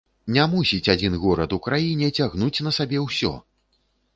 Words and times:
Не 0.35 0.45
мусіць 0.53 0.91
адзін 0.93 1.17
горад 1.25 1.53
у 1.57 1.59
краіне 1.67 2.07
цягнуць 2.17 2.63
на 2.69 2.75
сабе 2.79 3.07
ўсё! 3.07 3.31